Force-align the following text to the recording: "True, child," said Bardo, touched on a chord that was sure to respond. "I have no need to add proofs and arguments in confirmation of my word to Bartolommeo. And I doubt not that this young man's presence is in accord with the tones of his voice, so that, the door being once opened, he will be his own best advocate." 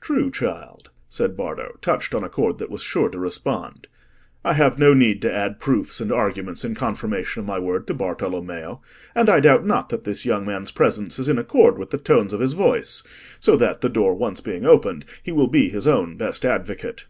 "True, 0.00 0.30
child," 0.30 0.90
said 1.08 1.36
Bardo, 1.36 1.76
touched 1.82 2.14
on 2.14 2.22
a 2.22 2.28
chord 2.28 2.58
that 2.58 2.70
was 2.70 2.82
sure 2.84 3.08
to 3.08 3.18
respond. 3.18 3.88
"I 4.44 4.52
have 4.52 4.78
no 4.78 4.94
need 4.94 5.20
to 5.22 5.34
add 5.34 5.58
proofs 5.58 6.00
and 6.00 6.12
arguments 6.12 6.64
in 6.64 6.76
confirmation 6.76 7.40
of 7.40 7.46
my 7.46 7.58
word 7.58 7.88
to 7.88 7.94
Bartolommeo. 7.94 8.80
And 9.16 9.28
I 9.28 9.40
doubt 9.40 9.66
not 9.66 9.88
that 9.88 10.04
this 10.04 10.24
young 10.24 10.44
man's 10.46 10.70
presence 10.70 11.18
is 11.18 11.28
in 11.28 11.36
accord 11.36 11.78
with 11.78 11.90
the 11.90 11.98
tones 11.98 12.32
of 12.32 12.38
his 12.38 12.52
voice, 12.52 13.02
so 13.40 13.56
that, 13.56 13.80
the 13.80 13.88
door 13.88 14.12
being 14.12 14.20
once 14.20 14.40
opened, 14.46 15.04
he 15.24 15.32
will 15.32 15.48
be 15.48 15.68
his 15.68 15.88
own 15.88 16.16
best 16.16 16.44
advocate." 16.44 17.06